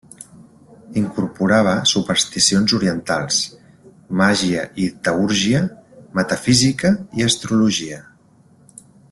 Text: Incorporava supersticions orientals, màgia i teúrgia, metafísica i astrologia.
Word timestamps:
Incorporava 1.01 1.73
supersticions 1.91 2.73
orientals, 2.77 3.37
màgia 4.23 4.65
i 4.87 4.89
teúrgia, 5.09 5.63
metafísica 6.21 6.95
i 7.21 7.29
astrologia. 7.29 8.03